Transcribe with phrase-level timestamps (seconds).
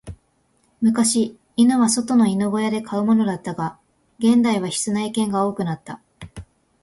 [0.81, 3.77] 昔、犬は外の犬小屋で飼うものだったが、
[4.17, 6.01] 現代は室内犬が多くなった。